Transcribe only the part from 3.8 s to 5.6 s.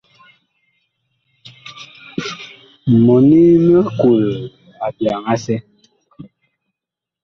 kol abyaŋ asɛ.